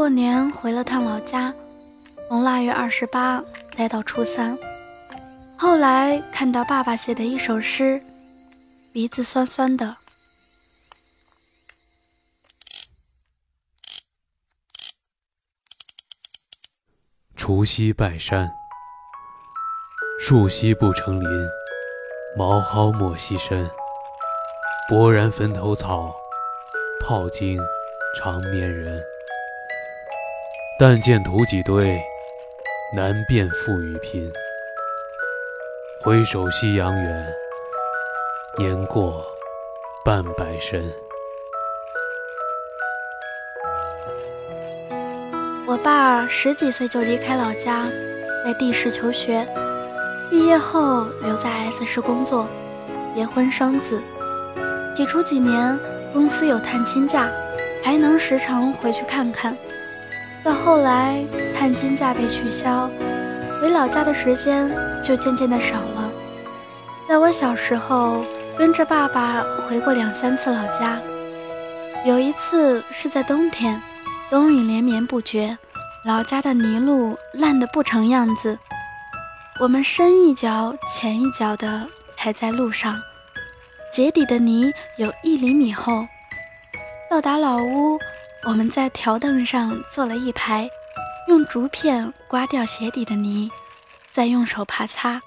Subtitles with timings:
[0.00, 1.52] 过年回了趟老家，
[2.26, 3.44] 从腊月二十八
[3.76, 4.58] 待到初三。
[5.58, 8.02] 后来看到爸爸写的一首诗，
[8.94, 9.94] 鼻子酸酸的。
[17.36, 18.50] 除夕拜山，
[20.18, 21.28] 树稀不成林，
[22.38, 23.68] 茅蒿莫溪深。
[24.88, 26.16] 勃然坟头草，
[27.02, 27.60] 泡尽
[28.16, 28.98] 长眠人。
[30.80, 32.02] 但见土几堆，
[32.96, 34.32] 难辨富与贫。
[36.00, 37.26] 回首夕阳远，
[38.56, 39.22] 年过
[40.02, 40.82] 半百身。
[45.66, 47.86] 我爸十几岁就离开老家，
[48.42, 49.46] 在 D 市求学，
[50.30, 52.48] 毕业后留在 S 市工作，
[53.14, 54.00] 结婚生子。
[54.96, 55.78] 起初几年，
[56.14, 57.28] 公司有探亲假，
[57.84, 59.54] 还能时常回去看看。
[60.42, 61.22] 到后来，
[61.54, 62.88] 探亲假被取消，
[63.60, 64.70] 回老家的时间
[65.02, 66.10] 就渐渐的少了。
[67.06, 68.24] 在我小时候，
[68.56, 70.98] 跟着爸爸回过两三次老家，
[72.06, 73.78] 有一次是在冬天，
[74.30, 75.58] 冬雨连绵不绝，
[76.06, 78.58] 老家的泥路烂得不成样子，
[79.60, 82.98] 我们深一脚浅一脚的踩在路上，
[83.92, 86.06] 鞋底的泥有一厘米厚。
[87.10, 87.98] 到达老屋。
[88.42, 90.68] 我们在条凳上坐了一排，
[91.28, 93.50] 用竹片刮掉鞋底的泥，
[94.12, 95.20] 再用手帕擦，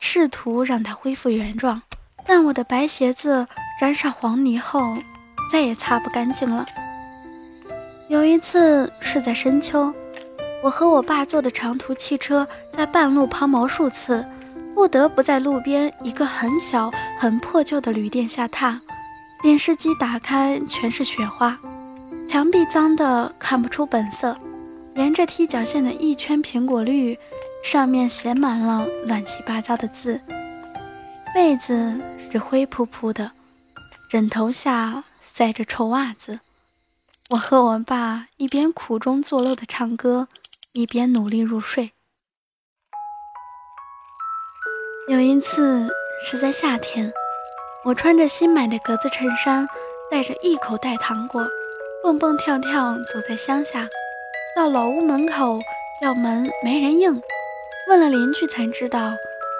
[0.00, 1.80] 试图让它恢复原状。
[2.26, 3.46] 但我的白鞋子
[3.78, 4.96] 沾上黄泥后，
[5.52, 6.64] 再也擦不干净了。
[8.08, 9.92] 有一次是在深秋，
[10.62, 14.24] 我和我爸坐的长途汽车在半路抛锚数次，
[14.74, 18.80] 不得不在路边一个很小很破旧的旅店下榻。
[19.42, 21.58] 电视机打开，全是雪花。
[22.34, 24.36] 墙壁脏的看不出本色，
[24.96, 27.16] 沿着踢脚线的一圈苹果绿，
[27.62, 30.20] 上面写满了乱七八糟的字。
[31.32, 31.94] 被子
[32.32, 33.30] 是灰扑扑的，
[34.10, 36.40] 枕头下塞着臭袜子。
[37.30, 40.26] 我和我爸一边苦中作乐的唱歌，
[40.72, 41.92] 一边努力入睡。
[45.06, 45.88] 有一次
[46.24, 47.12] 是在夏天，
[47.84, 49.68] 我穿着新买的格子衬衫，
[50.10, 51.48] 带着一口袋糖果。
[52.04, 53.88] 蹦蹦跳跳走在乡下，
[54.54, 55.58] 到老屋门口
[56.02, 57.18] 叫门没人应，
[57.88, 59.14] 问了邻居才知道，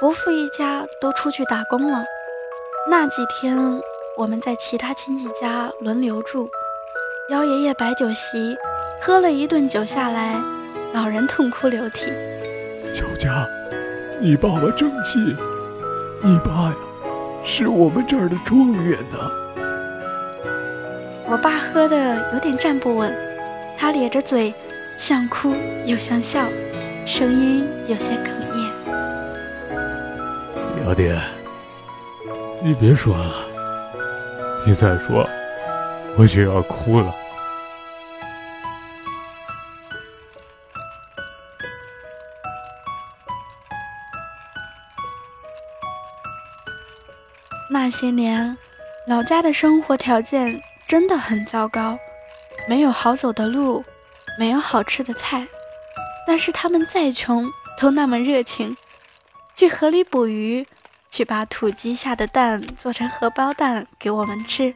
[0.00, 2.02] 伯父一家都出去打工了。
[2.88, 3.58] 那几天
[4.16, 6.48] 我们在其他亲戚家轮流住，
[7.30, 8.56] 姚爷爷摆酒席，
[9.02, 10.40] 喝了一顿酒下来，
[10.94, 12.06] 老人痛哭流涕。
[12.90, 13.46] 小佳，
[14.18, 15.18] 你爸爸争气，
[16.24, 16.74] 你爸呀，
[17.44, 19.30] 是我们这儿的状元呢。
[21.30, 23.14] 我爸喝的有点站不稳，
[23.78, 24.52] 他咧着嘴，
[24.98, 25.54] 像哭
[25.86, 26.48] 又像笑，
[27.06, 28.68] 声音有些哽咽。
[30.84, 31.16] 姚爹，
[32.60, 33.32] 你别说了，
[34.66, 35.24] 你再说，
[36.18, 37.14] 我就要哭了。
[47.70, 48.58] 那些年，
[49.06, 50.60] 老家的生活条件。
[50.90, 51.96] 真的很糟糕，
[52.68, 53.84] 没有好走的路，
[54.36, 55.46] 没有好吃的菜，
[56.26, 58.76] 但是他们再穷都那么热情，
[59.54, 60.66] 去河里捕鱼，
[61.08, 64.74] 去把土鸡下的蛋做成荷包蛋给我们吃，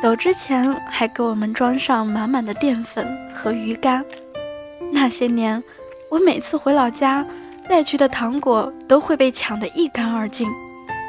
[0.00, 3.04] 走之前还给我们装上满满的淀粉
[3.34, 4.04] 和鱼干。
[4.92, 5.60] 那些年，
[6.08, 7.26] 我每次回老家
[7.68, 10.48] 带去的糖果都会被抢得一干二净，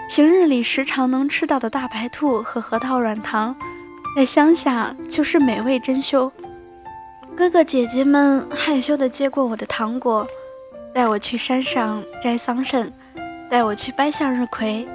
[0.09, 3.55] 平日里时常能吃到的大白兔和核桃软糖。
[4.15, 6.31] 在乡下就是美味珍馐，
[7.35, 10.27] 哥哥姐姐们害羞地接过我的糖果，
[10.93, 12.91] 带我去山上摘桑葚，
[13.49, 14.87] 带我去掰向日葵，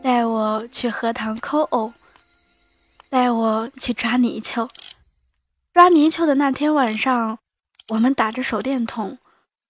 [0.00, 1.92] 带我去荷塘抠藕，
[3.10, 4.68] 带我去抓泥鳅。
[5.74, 7.40] 抓泥鳅的那天晚上，
[7.88, 9.18] 我们打着手电筒，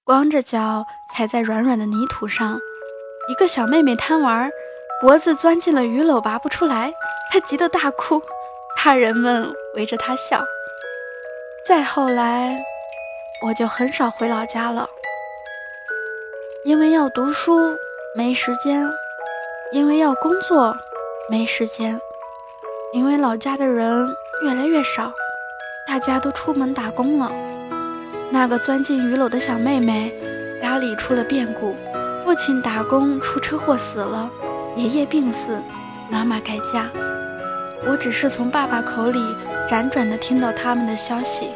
[0.05, 2.61] 光着脚踩在软软的泥土上。
[3.31, 4.51] 一个小妹妹贪玩，
[5.01, 6.93] 脖子钻进了鱼篓拔不出来，
[7.33, 8.21] 她急得大哭。
[8.83, 10.43] 怕人们围着他笑。
[11.69, 12.59] 再后来，
[13.47, 14.89] 我就很少回老家了，
[16.65, 17.77] 因为要读书
[18.17, 18.89] 没时间，
[19.71, 20.75] 因为要工作
[21.29, 22.01] 没时间，
[22.95, 24.09] 因为老家的人
[24.45, 25.13] 越来越少，
[25.87, 27.31] 大家都出门打工了。
[28.31, 30.11] 那个钻进鱼篓的小妹妹，
[30.63, 31.77] 家里出了变故，
[32.25, 34.31] 父亲打工出车祸死了，
[34.75, 35.55] 爷爷病死，
[36.09, 36.89] 妈妈改嫁。
[37.87, 39.19] 我只是从爸爸口里
[39.69, 41.51] 辗转的听到他们的消息。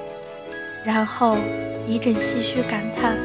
[0.84, 1.38] 然后
[1.86, 3.16] 一阵唏嘘感叹。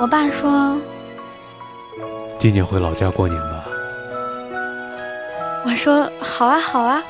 [0.00, 0.76] 我爸说
[2.40, 3.64] ：“今年回老家过年吧。”
[5.64, 7.02] 我说：“好啊，好啊。”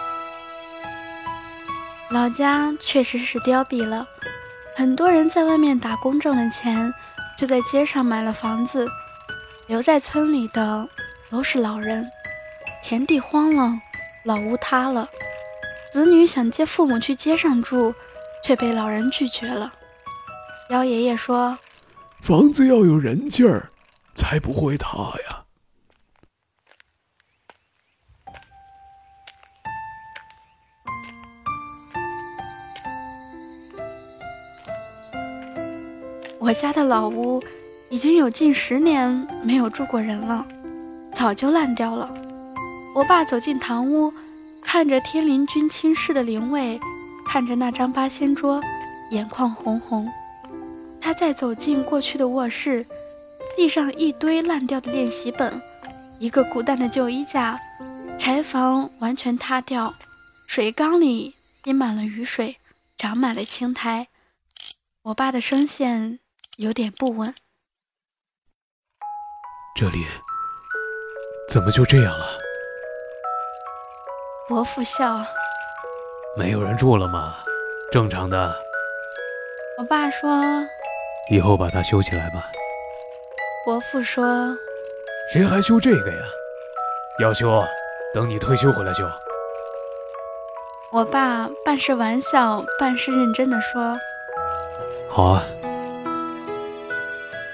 [2.10, 4.06] 老家确实是凋敝了，
[4.76, 6.92] 很多人在外面打工挣了钱，
[7.36, 8.86] 就在街上买了房子，
[9.66, 10.86] 留在村里的
[11.30, 12.06] 都是老人。
[12.86, 13.80] 田地荒了，
[14.26, 15.08] 老屋塌了，
[15.90, 17.94] 子女想接父母去街上住，
[18.44, 19.72] 却被老人拒绝了。
[20.68, 21.58] 姚爷爷说
[22.20, 23.66] ：“房子要有人劲儿，
[24.14, 25.44] 才不会塌呀。”
[36.38, 37.42] 我家的老屋
[37.88, 39.08] 已经有近十年
[39.42, 40.46] 没有住过人了，
[41.14, 42.20] 早就烂掉了。
[42.94, 44.12] 我爸走进堂屋，
[44.62, 46.80] 看着天灵君亲室的灵位，
[47.26, 48.62] 看着那张八仙桌，
[49.10, 50.08] 眼眶红红。
[51.00, 52.86] 他再走进过去的卧室，
[53.56, 55.60] 地上一堆烂掉的练习本，
[56.20, 57.60] 一个古代的旧衣架，
[58.18, 59.92] 柴房完全塌掉，
[60.46, 62.56] 水缸里积满了雨水，
[62.96, 64.06] 长满了青苔。
[65.02, 66.20] 我爸的声线。
[66.56, 67.34] 有点不稳。
[69.74, 70.04] 这里
[71.48, 72.24] 怎么就这样了？
[74.46, 75.24] 伯父笑。
[76.36, 77.36] 没有人住了吗？
[77.90, 78.54] 正常的。
[79.78, 80.38] 我爸说。
[81.30, 82.50] 以后把它修起来吧。
[83.64, 84.54] 伯父说。
[85.32, 86.18] 谁还修这个呀？
[87.20, 87.64] 要修，
[88.12, 89.08] 等你退休回来修。
[90.92, 93.96] 我爸半是玩笑，半是认真的说。
[95.08, 95.42] 好啊。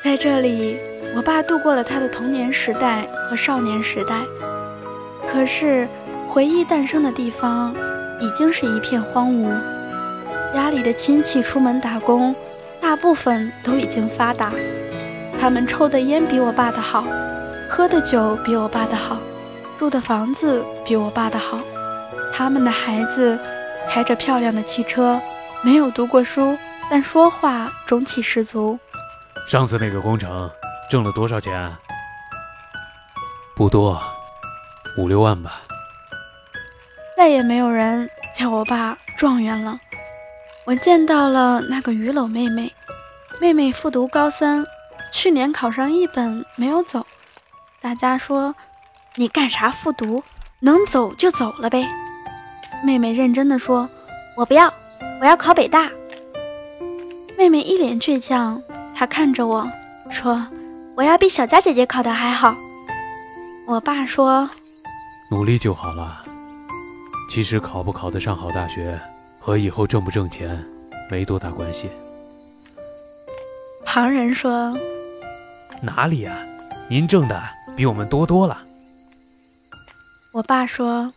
[0.02, 0.80] 在这里，
[1.14, 4.24] 我爸度过了他的童年时代和少年时代。
[5.30, 5.86] 可是，
[6.32, 7.74] 回忆诞生的地方
[8.20, 9.50] 已经是一片荒芜。
[10.54, 12.32] 家里的亲戚出门打工，
[12.80, 14.52] 大部分都已经发达。
[15.40, 17.04] 他们抽的烟比我爸的好，
[17.68, 19.18] 喝的酒比我爸的好，
[19.76, 21.58] 住的房子比我爸的好。
[22.32, 23.36] 他们的孩子
[23.88, 25.20] 开着漂亮的汽车，
[25.64, 26.56] 没有读过书，
[26.88, 28.78] 但说话中气十足。
[29.48, 30.48] 上次那个工程
[30.88, 31.72] 挣了多少钱？
[33.56, 34.00] 不多，
[34.96, 35.62] 五六万吧。
[37.20, 39.78] 再也没有人叫我爸状元了。
[40.64, 42.72] 我见到了那个鱼篓妹妹，
[43.38, 44.64] 妹妹复读高三，
[45.12, 47.06] 去年考上一本没有走。
[47.78, 48.54] 大家说
[49.16, 50.24] ：“你干啥复读？
[50.60, 51.86] 能走就走了呗。”
[52.82, 53.86] 妹妹认真的说
[54.34, 54.72] ：“我不要，
[55.20, 55.90] 我要考北大。”
[57.36, 58.58] 妹妹一脸倔强。
[58.94, 59.70] 她看着我
[60.10, 60.42] 说
[60.96, 62.56] ：“我要比小佳姐姐考的还好。”
[63.68, 64.48] 我爸说
[65.30, 66.24] ：“努力就好了。
[67.30, 69.00] 其实考不考得上好大学，
[69.38, 70.66] 和以后挣不挣钱
[71.08, 71.88] 没多大关系。”
[73.86, 74.76] 旁人说
[75.80, 76.36] ：“哪里啊？
[76.88, 77.40] 您挣的
[77.76, 78.66] 比我们多多了。”
[80.34, 81.14] 我爸说：“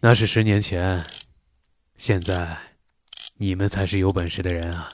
[0.00, 1.02] 那是十年前，
[1.96, 2.56] 现在
[3.38, 4.90] 你们才是有本事的人啊。”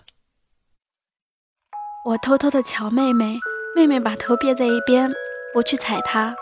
[2.07, 3.39] 我偷偷的瞧妹妹，
[3.75, 5.11] 妹妹把头别在一边，
[5.53, 6.37] 不去踩她。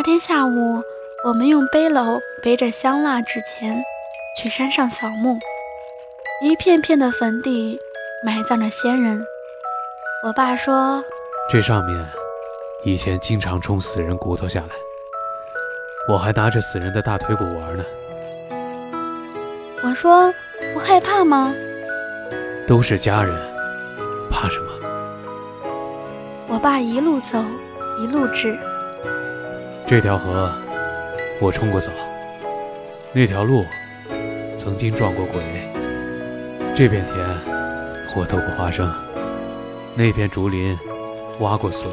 [0.00, 0.82] 那天下午，
[1.26, 3.78] 我们用背篓背着香蜡纸钱，
[4.34, 5.38] 去山上扫墓。
[6.42, 7.78] 一片片的坟地
[8.24, 9.22] 埋葬着先人。
[10.24, 11.04] 我爸说
[11.52, 12.02] ：“这上面
[12.82, 14.68] 以前经常冲死人骨头下来，
[16.08, 17.84] 我还拿着死人的大腿骨玩呢。”
[19.84, 20.32] 我说
[20.72, 21.52] ：“不害怕吗？”
[22.66, 23.38] 都是家人，
[24.30, 24.72] 怕什么？
[26.48, 27.38] 我爸一路走，
[28.02, 28.58] 一路指。
[29.90, 30.48] 这条河
[31.40, 31.90] 我冲过澡，
[33.12, 33.66] 那条路
[34.56, 35.42] 曾经撞过鬼。
[36.76, 37.16] 这片田
[38.14, 38.88] 我偷过花生，
[39.96, 40.78] 那片竹林
[41.40, 41.90] 挖过笋。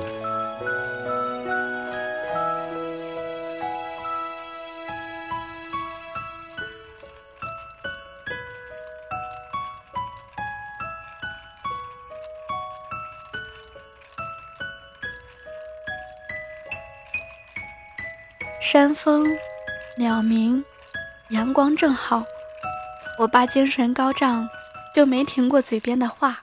[21.78, 22.24] 正好。
[23.20, 24.50] 我爸精神高涨，
[24.94, 26.40] 就没停过嘴边的话。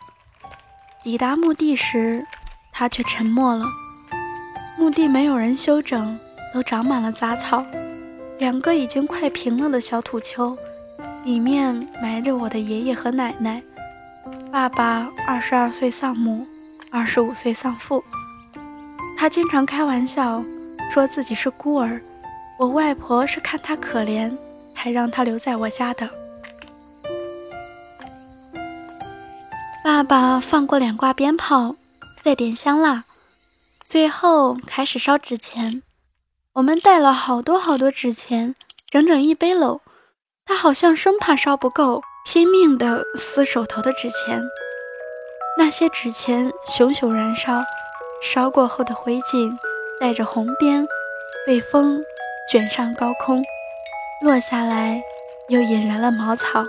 [1.03, 2.25] 抵达墓地时，
[2.73, 3.67] 他却沉默了。
[4.79, 6.19] 墓地没有人修整，
[6.55, 7.65] 都长满了杂草。
[8.39, 10.57] 两个已经快平了的小土丘，
[11.25, 13.63] 里面埋着我的爷爷和奶奶。
[14.51, 16.47] 爸爸二十二岁丧母，
[16.91, 18.03] 二十五岁丧父。
[19.17, 20.43] 他经常开玩笑，
[20.93, 22.01] 说自己是孤儿。
[22.59, 24.35] 我外婆是看他可怜，
[24.75, 26.09] 才让他留在我家的。
[29.83, 31.77] 爸爸放过两挂鞭炮，
[32.23, 33.05] 再点香蜡，
[33.87, 35.83] 最后开始烧纸钱。
[36.55, 38.55] 我们带了好多好多纸钱，
[38.89, 39.81] 整整一背篓。
[40.47, 44.43] 他好像生怕烧不够，拼命地撕手头的纸钱。
[45.59, 47.63] 那些纸钱熊熊燃烧，
[48.23, 49.57] 烧过后的灰烬
[50.01, 50.87] 带着红边，
[51.47, 52.03] 被风
[52.51, 53.43] 卷上高空，
[54.25, 55.05] 落下来
[55.49, 56.65] 又引燃了茅草。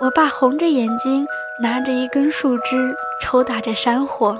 [0.00, 1.24] 我爸红着眼睛，
[1.62, 4.36] 拿着一根树枝抽打着山火。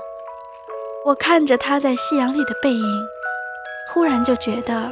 [1.06, 3.08] 我看着他在夕阳里的背影，
[3.94, 4.90] 忽然就觉得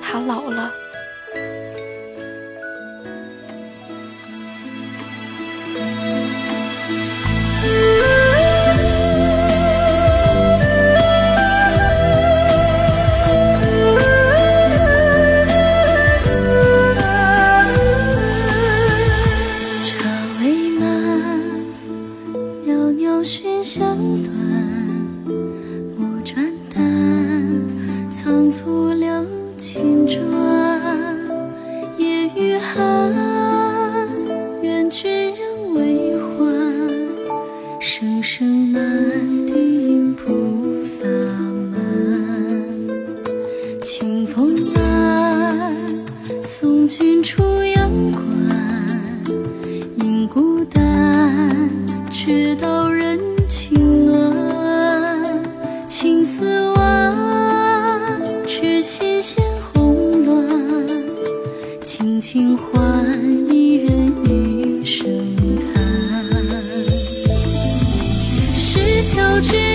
[0.00, 0.72] 他老了。
[38.38, 38.80] 生难
[39.46, 41.04] 地音菩萨
[41.72, 41.74] 蛮，
[43.82, 45.74] 清风难
[46.40, 47.47] 送君出。
[69.40, 69.67] 去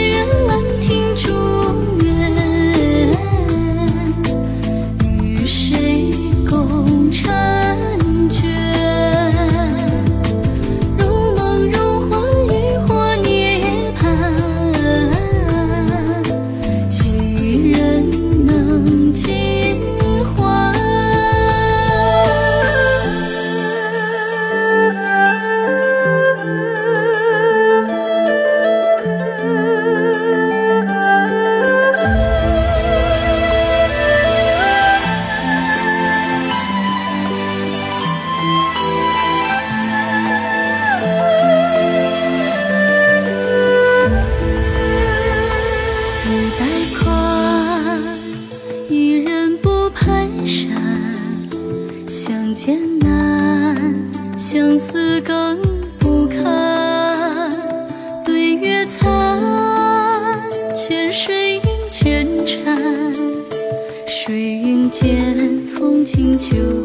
[66.38, 66.83] 秋。